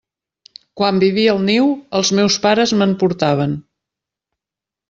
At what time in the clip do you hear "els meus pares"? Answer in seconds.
1.99-2.75